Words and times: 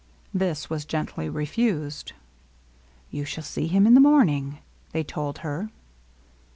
This 0.33 0.67
was 0.67 0.83
gently 0.83 1.29
refused. 1.29 2.13
^^ 2.15 2.17
You 3.11 3.23
shall 3.23 3.43
see 3.43 3.67
him 3.67 3.85
in 3.85 3.93
the 3.93 4.01
morning/' 4.01 4.57
they 4.93 5.03
told 5.03 5.37
her. 5.45 5.69